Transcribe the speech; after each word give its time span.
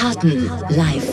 Harten 0.00 0.48
live 0.70 1.09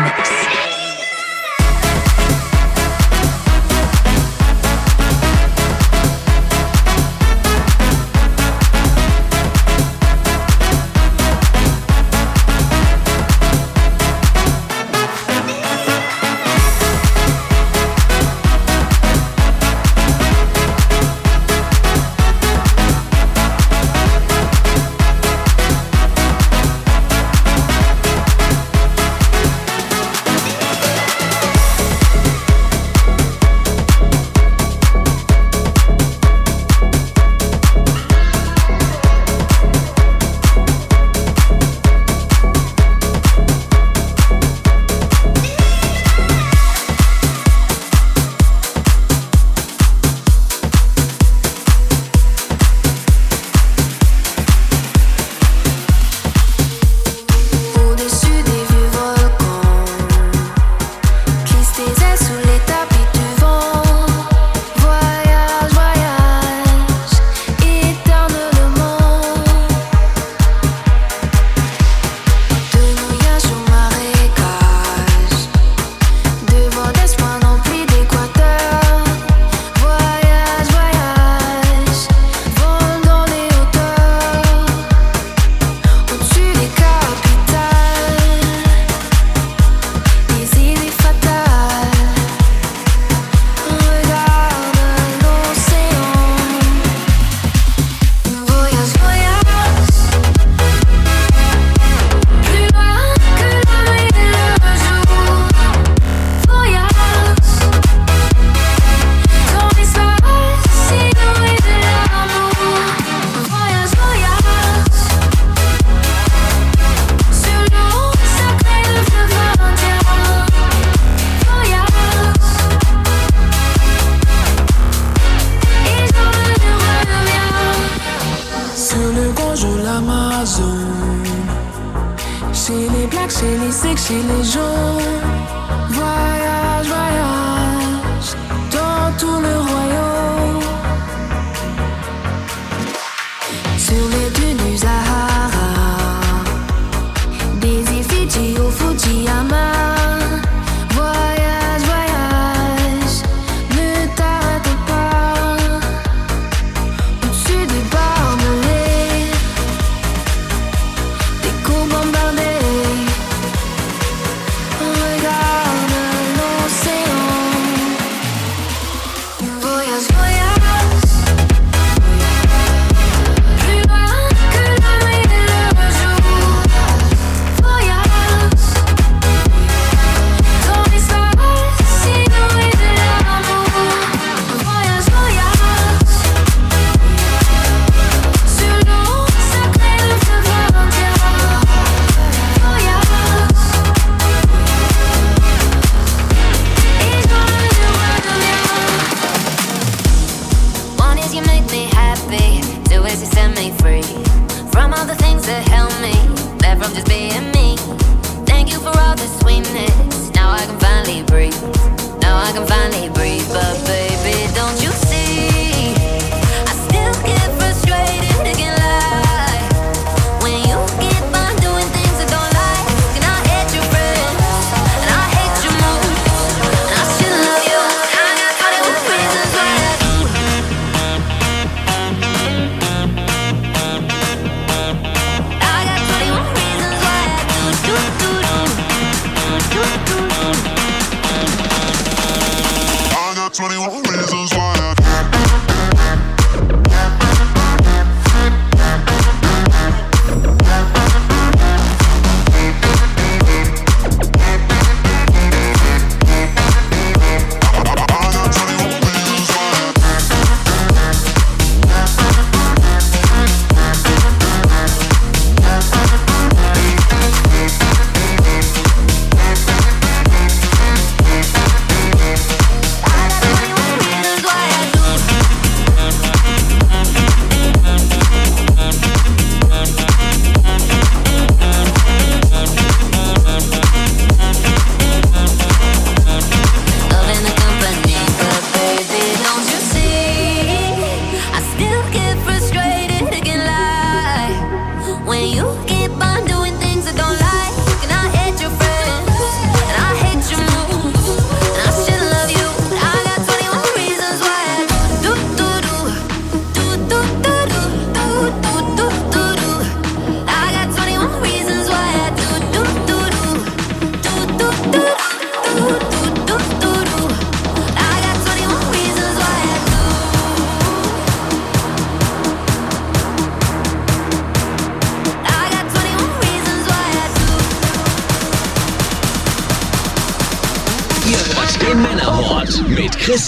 mix. 0.00 0.31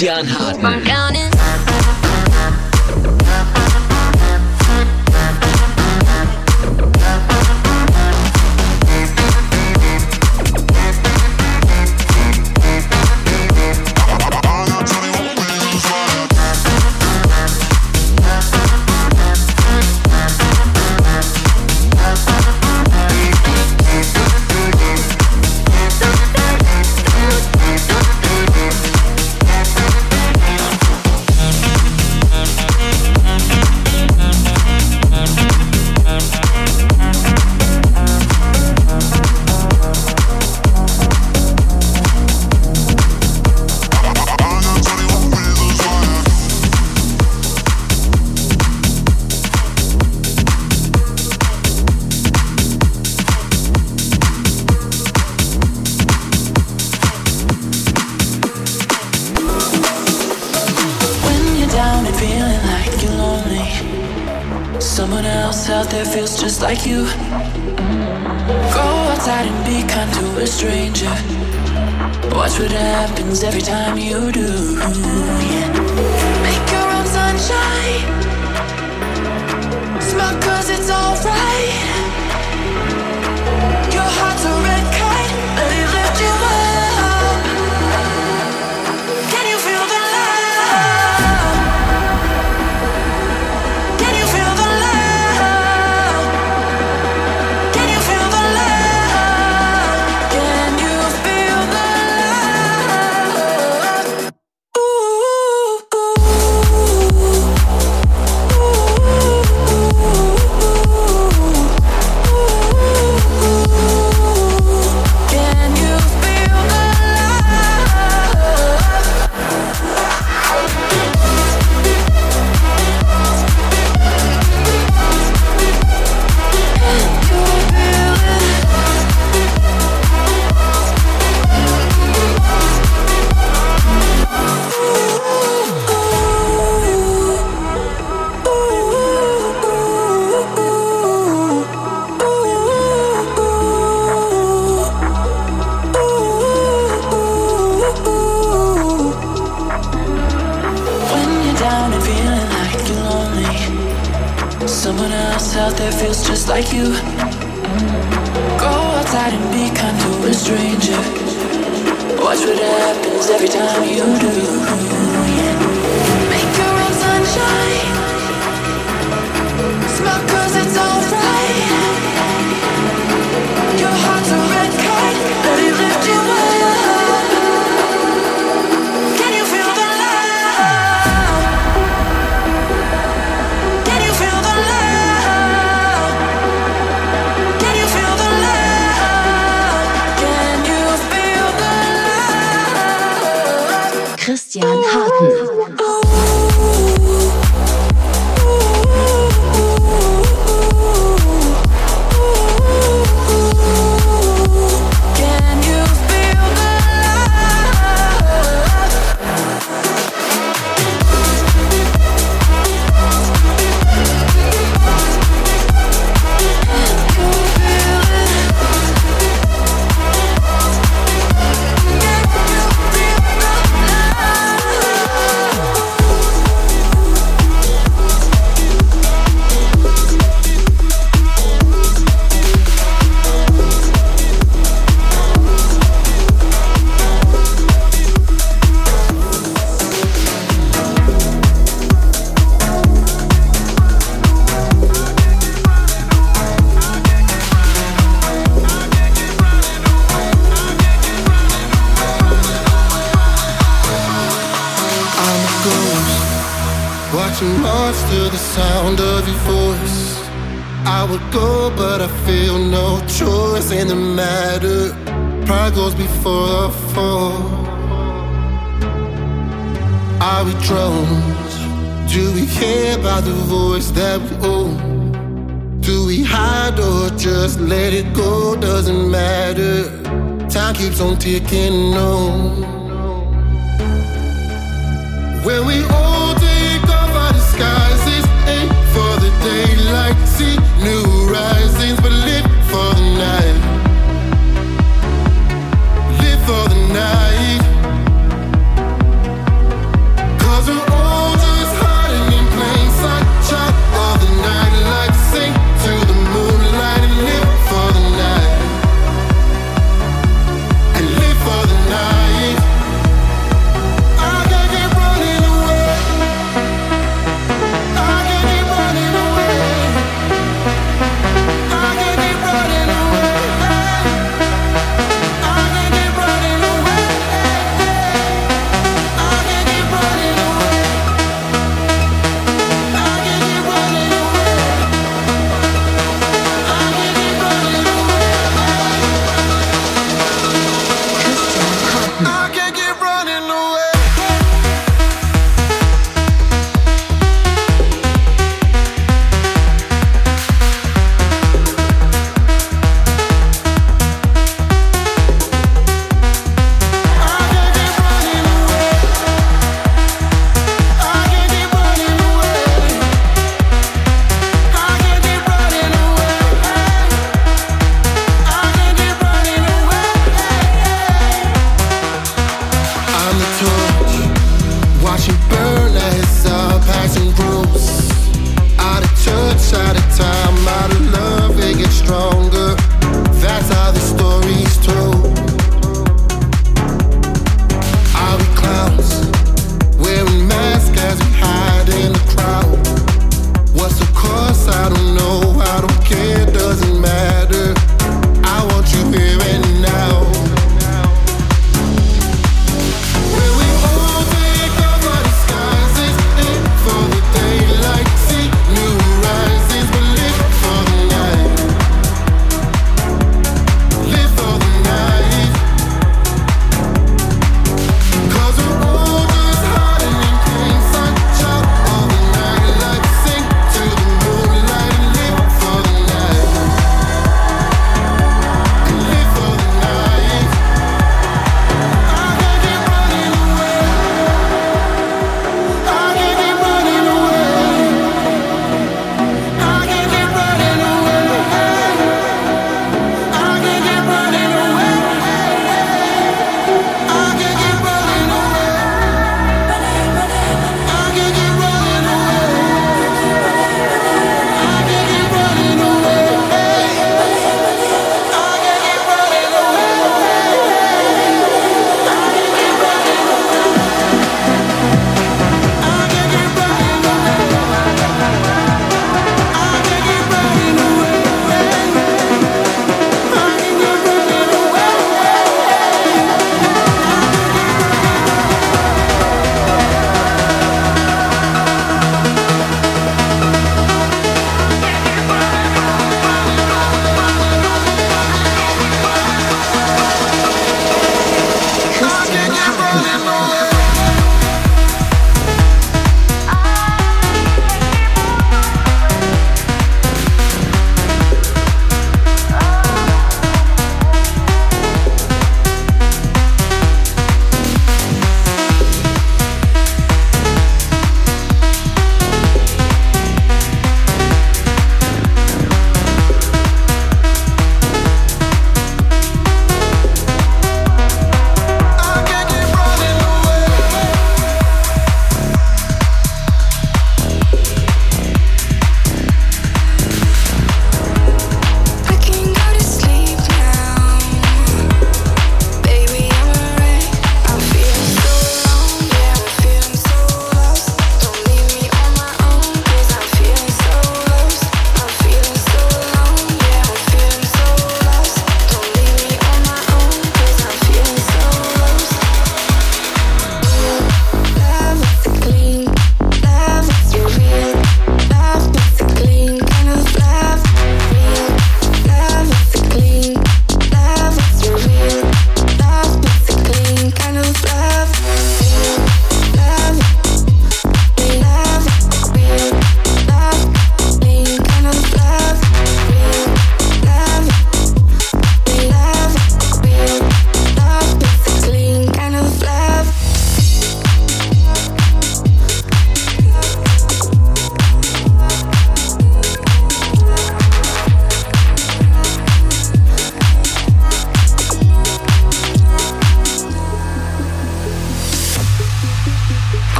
Christian 0.00 0.26
Hartmann. 0.28 0.79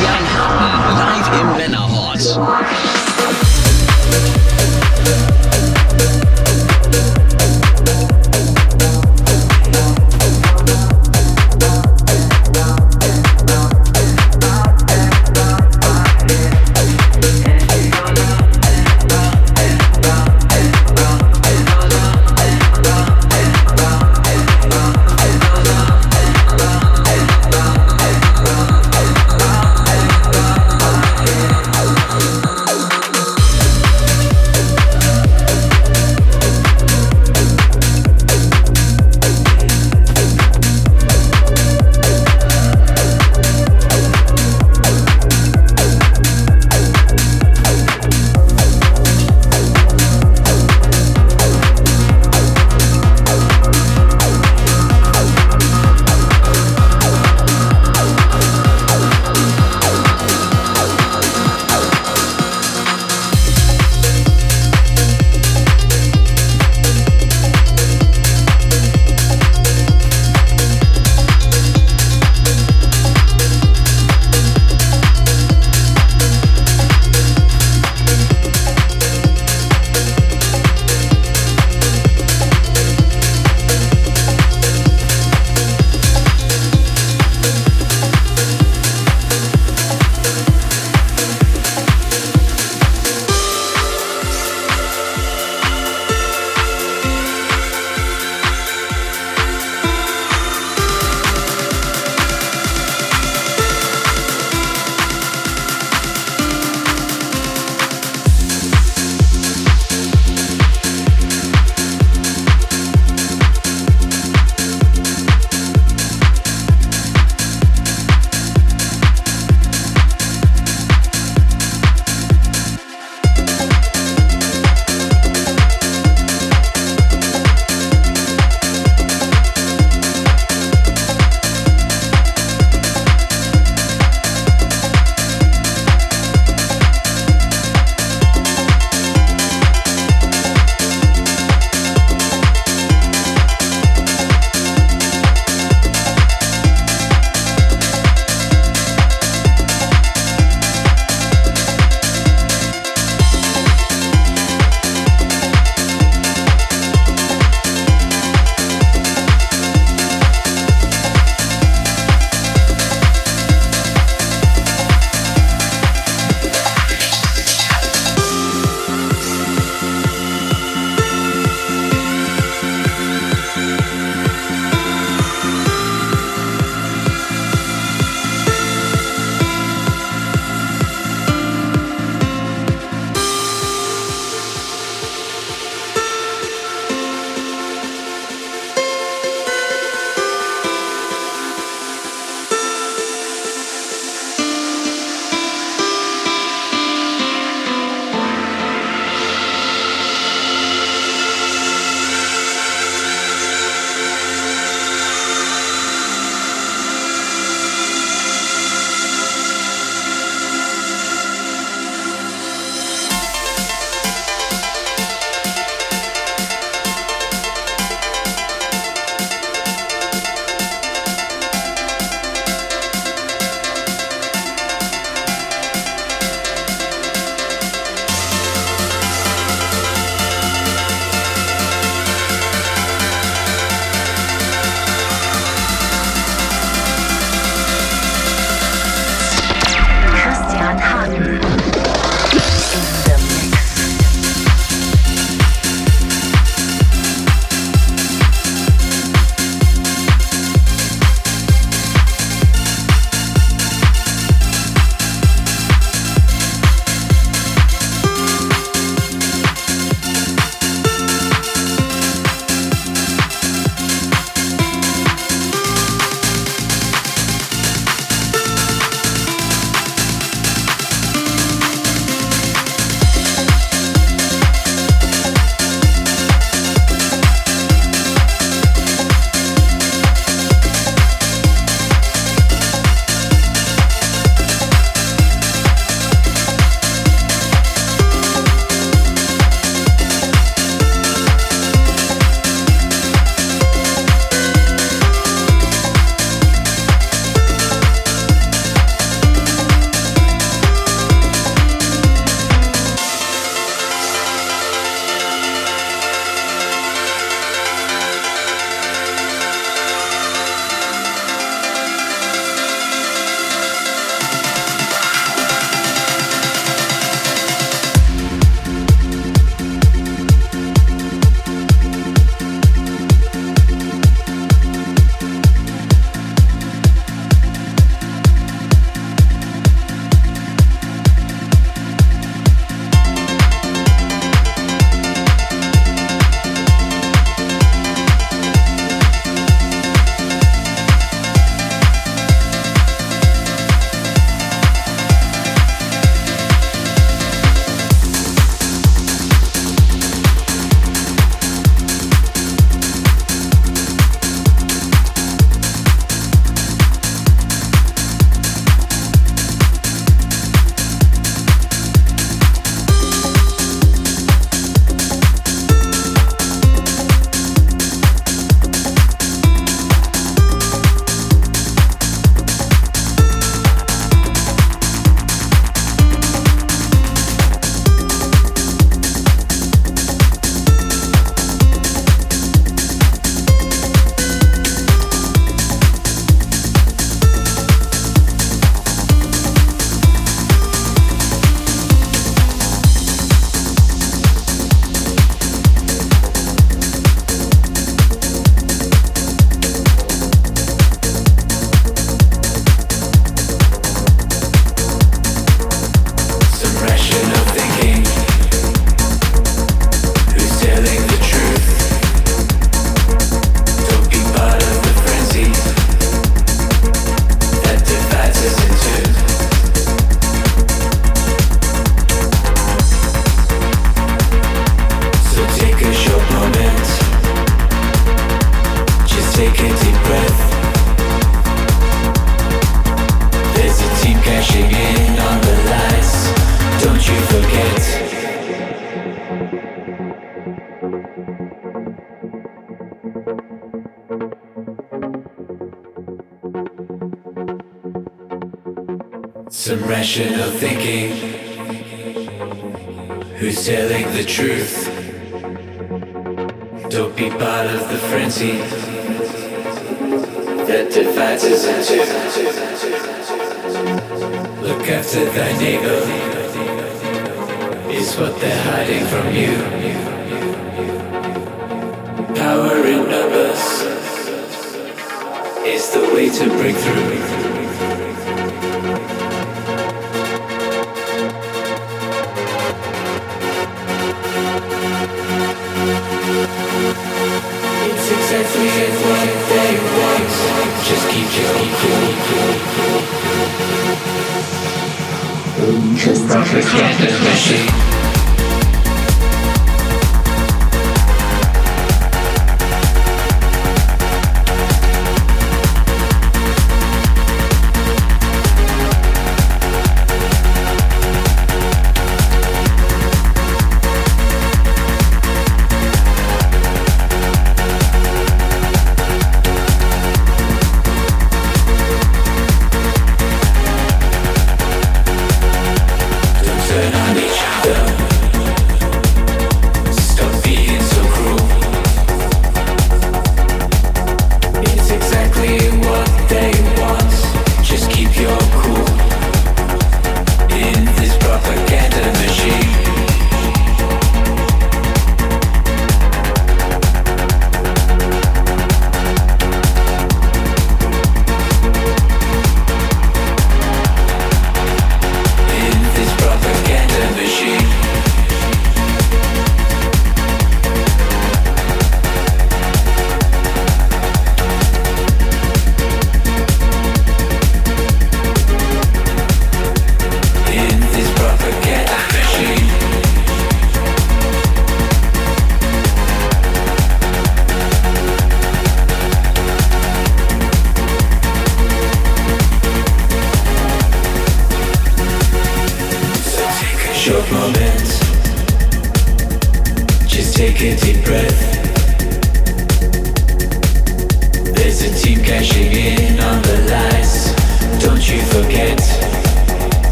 Live 0.00 1.40
im 1.40 1.56
Männerhort. 1.56 3.17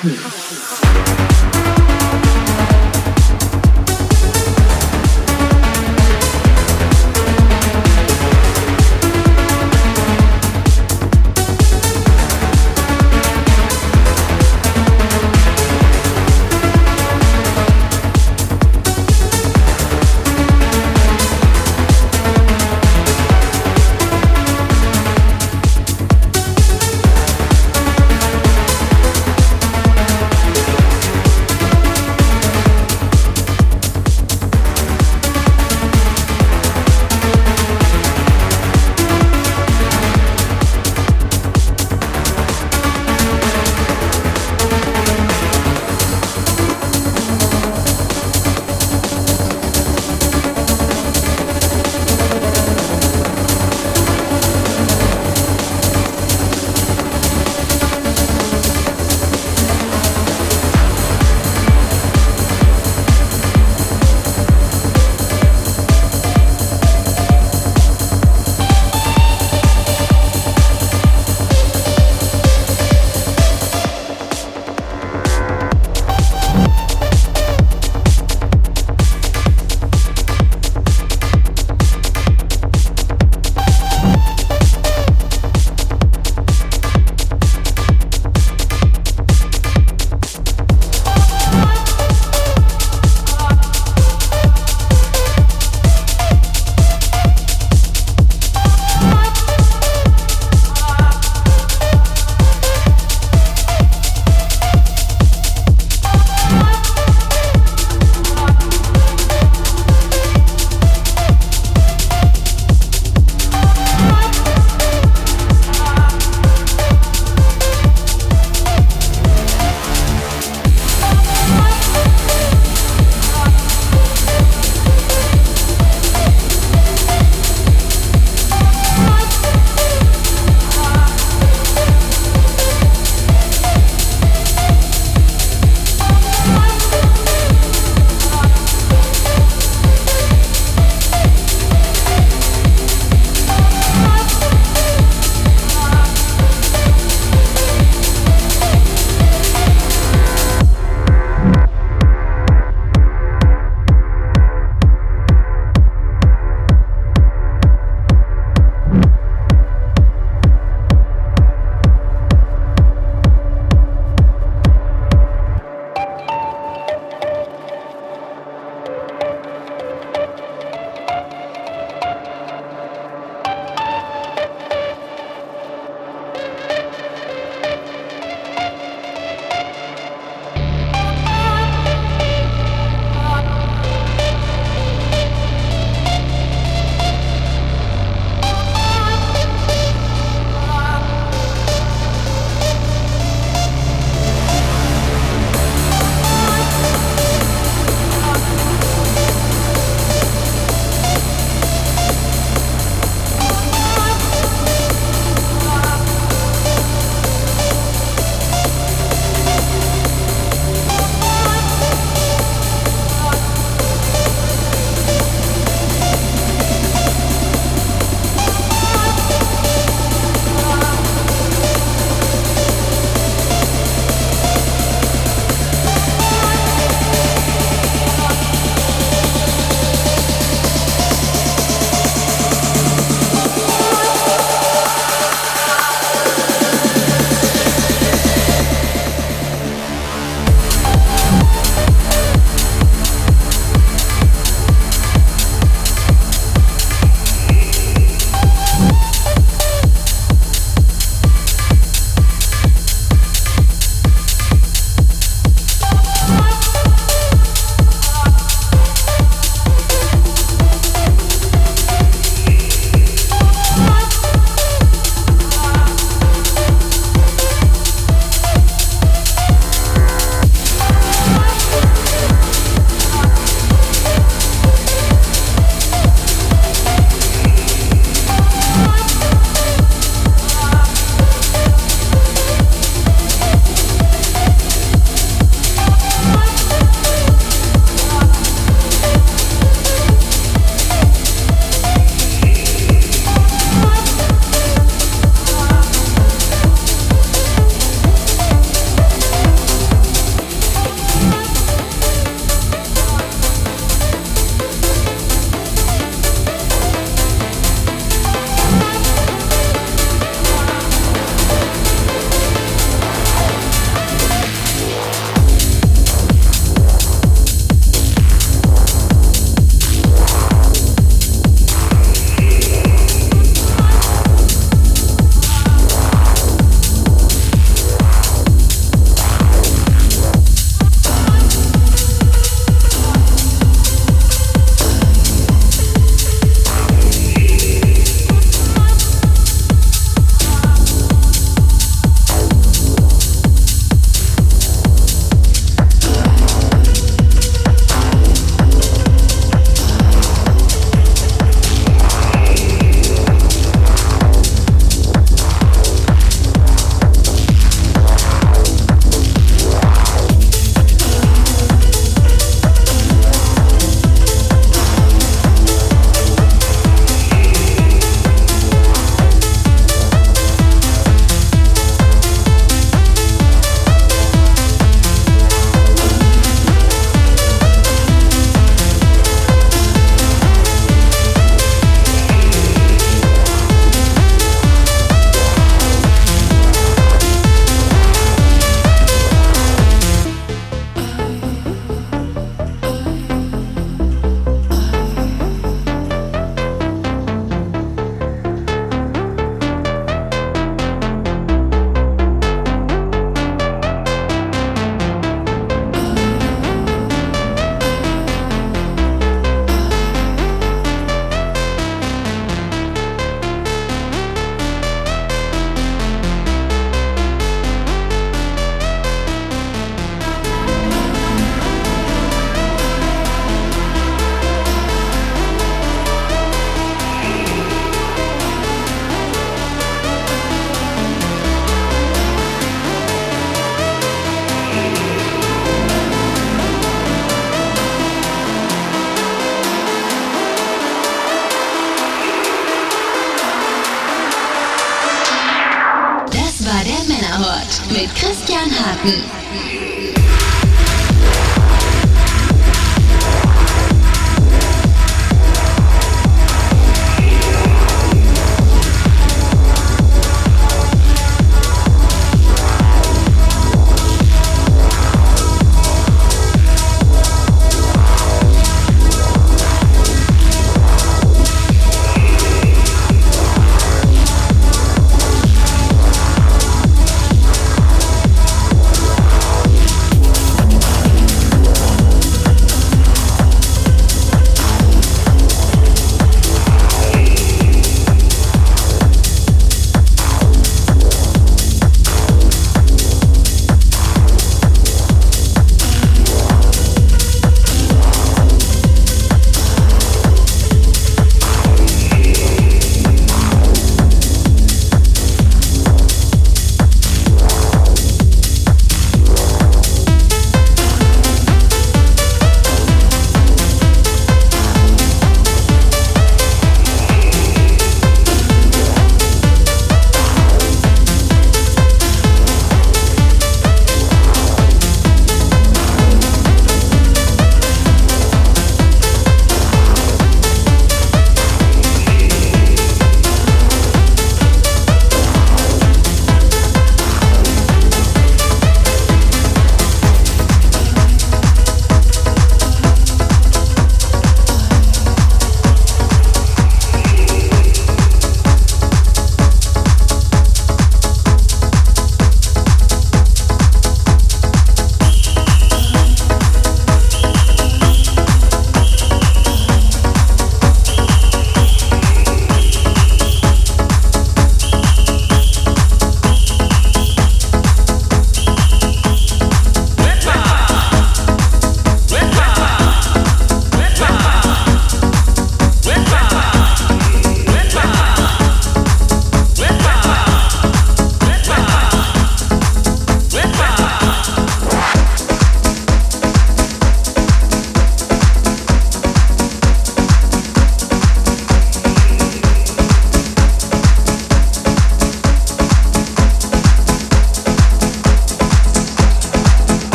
Christian 0.00 0.37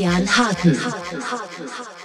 Christian 0.00 0.26
Harten. 0.26 1.99